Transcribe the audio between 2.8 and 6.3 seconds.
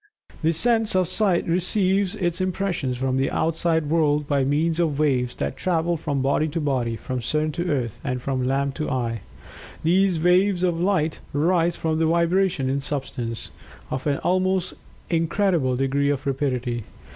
from the outside world by means of waves that travel from